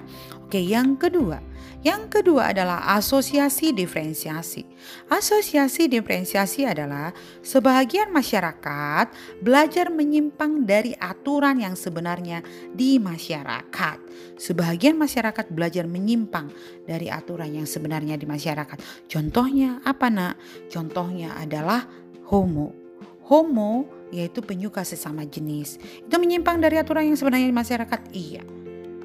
Oke, 0.53 0.69
yang 0.69 1.01
kedua, 1.01 1.41
yang 1.81 2.12
kedua 2.12 2.53
adalah 2.53 2.85
asosiasi 2.93 3.73
diferensiasi. 3.73 4.69
Asosiasi 5.09 5.88
diferensiasi 5.88 6.69
adalah 6.69 7.09
sebagian 7.41 8.12
masyarakat 8.12 9.41
belajar 9.41 9.88
menyimpang 9.88 10.69
dari 10.69 10.93
aturan 11.01 11.57
yang 11.57 11.73
sebenarnya 11.73 12.45
di 12.69 13.01
masyarakat. 13.01 13.97
Sebagian 14.37 15.01
masyarakat 15.01 15.49
belajar 15.49 15.88
menyimpang 15.88 16.53
dari 16.85 17.09
aturan 17.09 17.57
yang 17.57 17.65
sebenarnya 17.65 18.21
di 18.21 18.29
masyarakat. 18.29 19.09
Contohnya 19.09 19.81
apa 19.88 20.12
nak? 20.12 20.37
Contohnya 20.69 21.33
adalah 21.41 21.88
homo. 22.29 22.77
Homo 23.25 23.88
yaitu 24.12 24.45
penyuka 24.45 24.85
sesama 24.85 25.25
jenis. 25.25 25.81
Itu 25.81 26.21
menyimpang 26.21 26.61
dari 26.61 26.77
aturan 26.77 27.09
yang 27.09 27.17
sebenarnya 27.17 27.49
di 27.49 27.57
masyarakat? 27.57 28.01
Iya 28.12 28.61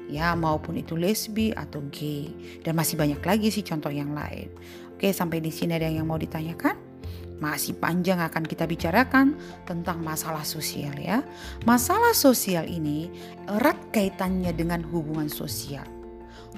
ya 0.08 0.32
maupun 0.32 0.80
itu 0.80 0.96
lesbi 0.96 1.52
atau 1.52 1.84
gay 1.92 2.32
dan 2.64 2.74
masih 2.74 2.96
banyak 2.96 3.20
lagi 3.20 3.52
sih 3.52 3.62
contoh 3.62 3.92
yang 3.92 4.16
lain. 4.16 4.48
Oke, 4.98 5.14
sampai 5.14 5.38
di 5.38 5.54
sini 5.54 5.78
ada 5.78 5.86
yang 5.86 6.08
mau 6.08 6.18
ditanyakan? 6.18 6.74
Masih 7.38 7.78
panjang 7.78 8.18
akan 8.18 8.42
kita 8.42 8.66
bicarakan 8.66 9.38
tentang 9.62 10.02
masalah 10.02 10.42
sosial 10.42 10.90
ya. 10.98 11.22
Masalah 11.62 12.10
sosial 12.10 12.66
ini 12.66 13.06
erat 13.46 13.78
kaitannya 13.94 14.50
dengan 14.50 14.82
hubungan 14.82 15.30
sosial. 15.30 15.86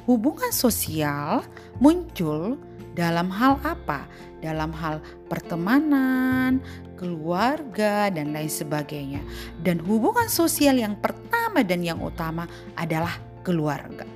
Hubungan 0.08 0.48
sosial 0.56 1.44
muncul 1.84 2.56
dalam 2.96 3.28
hal 3.28 3.60
apa? 3.60 4.08
Dalam 4.40 4.72
hal 4.72 5.04
pertemanan, 5.28 6.64
keluarga, 6.96 8.08
dan 8.08 8.32
lain 8.32 8.48
sebagainya. 8.48 9.20
Dan 9.60 9.84
hubungan 9.84 10.32
sosial 10.32 10.80
yang 10.80 10.96
pertama 10.96 11.60
dan 11.60 11.84
yang 11.84 12.00
utama 12.00 12.48
adalah 12.72 13.20
keluarga. 13.42 14.07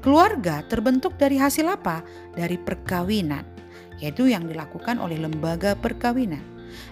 Keluarga 0.00 0.62
terbentuk 0.66 1.18
dari 1.18 1.34
hasil 1.34 1.66
apa? 1.66 2.06
Dari 2.34 2.54
perkawinan, 2.60 3.42
yaitu 3.98 4.30
yang 4.30 4.46
dilakukan 4.46 5.02
oleh 5.02 5.18
lembaga 5.18 5.74
perkawinan. 5.74 6.42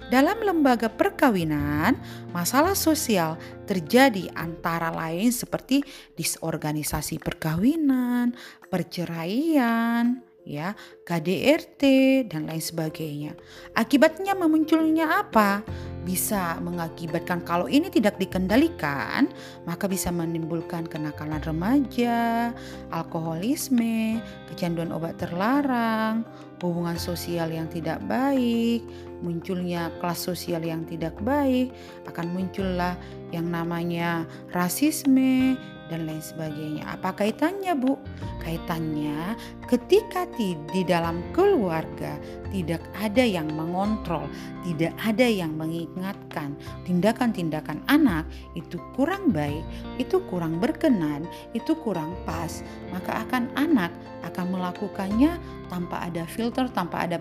Dalam 0.09 0.41
lembaga 0.41 0.89
perkawinan, 0.89 1.97
masalah 2.33 2.75
sosial 2.75 3.37
terjadi 3.69 4.33
antara 4.35 4.93
lain 4.93 5.31
seperti 5.31 5.85
disorganisasi 6.17 7.21
perkawinan, 7.21 8.33
perceraian, 8.69 10.25
ya, 10.45 10.77
KDRT 11.09 11.83
dan 12.29 12.49
lain 12.49 12.61
sebagainya. 12.61 13.33
Akibatnya 13.73 14.37
memunculnya 14.37 15.25
apa? 15.25 15.65
Bisa 16.05 16.61
mengakibatkan 16.61 17.41
kalau 17.43 17.67
ini 17.67 17.89
tidak 17.89 18.21
dikendalikan 18.21 19.33
maka 19.65 19.89
bisa 19.89 20.13
menimbulkan 20.13 20.85
kenakalan 20.85 21.41
remaja, 21.43 22.53
alkoholisme, 22.93 24.21
kecanduan 24.53 24.93
obat 24.93 25.17
terlarang, 25.17 26.23
hubungan 26.65 26.97
sosial 26.97 27.53
yang 27.53 27.69
tidak 27.69 28.01
baik, 28.09 28.81
munculnya 29.21 29.93
kelas 30.01 30.21
sosial 30.25 30.65
yang 30.65 30.85
tidak 30.89 31.13
baik, 31.21 31.73
akan 32.09 32.33
muncullah 32.33 32.97
yang 33.33 33.53
namanya 33.53 34.25
rasisme, 34.53 35.61
dan 35.93 36.09
lain 36.09 36.23
sebagainya. 36.23 36.85
Apa 36.89 37.13
kaitannya, 37.13 37.73
Bu? 37.77 38.01
Kaitannya 38.41 39.37
ketika 39.69 40.29
di, 40.37 40.57
dalam 40.85 41.25
keluarga 41.33 42.21
tidak 42.53 42.85
ada 43.01 43.25
yang 43.25 43.49
mengontrol, 43.51 44.29
tidak 44.63 44.93
ada 45.01 45.27
yang 45.27 45.57
mengingatkan 45.57 46.55
tindakan-tindakan 46.85 47.81
anak 47.89 48.29
itu 48.55 48.77
kurang 48.95 49.33
baik, 49.33 49.65
itu 49.97 50.21
kurang 50.29 50.61
berkenan, 50.61 51.25
itu 51.57 51.73
kurang 51.81 52.13
pas, 52.29 52.63
maka 52.93 53.25
akan 53.25 53.49
anak 53.57 53.91
akan 54.25 54.57
melakukannya 54.57 55.37
tanpa 55.69 56.01
ada 56.09 56.25
filter, 56.25 56.65
tanpa 56.73 57.05
ada 57.05 57.21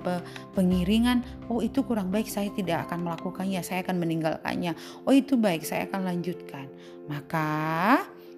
pengiringan. 0.55 1.23
Oh, 1.51 1.59
itu 1.59 1.83
kurang 1.83 2.09
baik, 2.13 2.31
saya 2.31 2.47
tidak 2.55 2.87
akan 2.87 3.03
melakukannya, 3.03 3.59
saya 3.59 3.83
akan 3.83 3.99
meninggalkannya. 3.99 4.71
Oh, 5.03 5.11
itu 5.11 5.35
baik, 5.35 5.67
saya 5.67 5.87
akan 5.91 6.07
lanjutkan. 6.07 6.71
Maka 7.11 7.47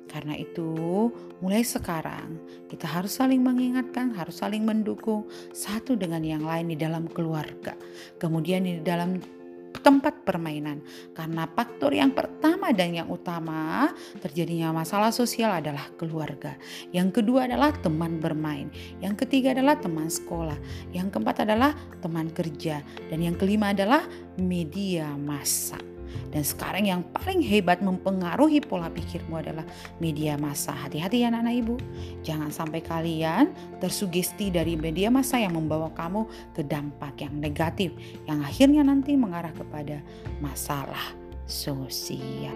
karena 0.09 0.37
itu, 0.37 1.09
mulai 1.41 1.65
sekarang 1.65 2.39
kita 2.71 2.85
harus 2.87 3.17
saling 3.17 3.41
mengingatkan, 3.41 4.13
harus 4.15 4.39
saling 4.39 4.63
mendukung 4.63 5.27
satu 5.51 5.97
dengan 5.97 6.21
yang 6.21 6.43
lain 6.45 6.71
di 6.71 6.77
dalam 6.77 7.09
keluarga, 7.09 7.75
kemudian 8.21 8.63
di 8.63 8.79
dalam 8.85 9.19
tempat 9.85 10.25
permainan. 10.25 10.81
Karena 11.13 11.45
faktor 11.45 11.93
yang 11.93 12.09
pertama 12.09 12.73
dan 12.73 12.97
yang 12.97 13.05
utama 13.11 13.93
terjadinya 14.17 14.73
masalah 14.73 15.13
sosial 15.13 15.53
adalah 15.53 15.85
keluarga. 15.99 16.57
Yang 16.89 17.21
kedua 17.21 17.45
adalah 17.45 17.69
teman 17.77 18.17
bermain. 18.17 18.73
Yang 18.97 19.25
ketiga 19.25 19.53
adalah 19.53 19.77
teman 19.77 20.09
sekolah. 20.09 20.57
Yang 20.89 21.13
keempat 21.13 21.45
adalah 21.45 21.77
teman 22.01 22.33
kerja. 22.33 22.81
Dan 23.13 23.21
yang 23.21 23.37
kelima 23.37 23.77
adalah 23.77 24.09
media 24.41 25.13
massa. 25.13 25.94
Dan 26.33 26.43
sekarang 26.43 26.85
yang 26.89 27.01
paling 27.15 27.39
hebat 27.43 27.79
mempengaruhi 27.79 28.59
pola 28.63 28.89
pikirmu 28.89 29.39
adalah 29.39 29.63
media 30.01 30.35
massa. 30.35 30.73
Hati-hati 30.73 31.23
ya 31.23 31.31
anak-anak 31.31 31.55
ibu. 31.55 31.75
Jangan 32.25 32.49
sampai 32.49 32.81
kalian 32.83 33.53
tersugesti 33.79 34.49
dari 34.49 34.75
media 34.75 35.13
massa 35.13 35.39
yang 35.39 35.55
membawa 35.55 35.93
kamu 35.93 36.27
ke 36.57 36.61
dampak 36.65 37.21
yang 37.21 37.35
negatif. 37.37 37.93
Yang 38.25 38.39
akhirnya 38.45 38.83
nanti 38.83 39.13
mengarah 39.13 39.53
kepada 39.53 40.01
masalah 40.41 41.13
sosial. 41.45 42.55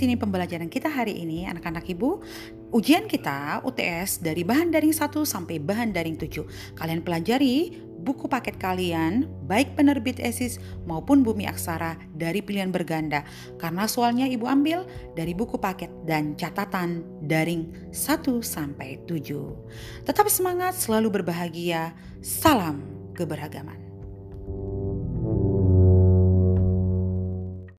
Sini 0.00 0.16
pembelajaran 0.16 0.72
kita 0.72 0.88
hari 0.88 1.20
ini 1.20 1.44
anak-anak 1.44 1.84
ibu. 1.92 2.24
Ujian 2.72 3.04
kita 3.04 3.60
UTS 3.60 4.24
dari 4.24 4.40
bahan 4.40 4.72
daring 4.72 4.96
1 4.96 5.12
sampai 5.28 5.60
bahan 5.60 5.92
daring 5.92 6.16
7. 6.16 6.40
Kalian 6.72 7.04
pelajari 7.04 7.76
buku 8.00 8.24
paket 8.24 8.56
kalian, 8.56 9.28
baik 9.44 9.76
penerbit 9.76 10.16
ESIS 10.16 10.56
maupun 10.88 11.20
Bumi 11.20 11.44
Aksara 11.44 12.00
dari 12.16 12.40
pilihan 12.40 12.72
berganda. 12.72 13.28
Karena 13.60 13.84
soalnya 13.84 14.24
Ibu 14.24 14.48
ambil 14.48 14.88
dari 15.12 15.36
buku 15.36 15.60
paket 15.60 15.92
dan 16.08 16.32
catatan 16.40 17.04
daring 17.28 17.92
1 17.92 18.40
sampai 18.40 19.04
7. 19.04 20.08
Tetap 20.08 20.32
semangat, 20.32 20.80
selalu 20.80 21.20
berbahagia. 21.20 21.92
Salam 22.24 22.80
keberagaman. 23.12 23.89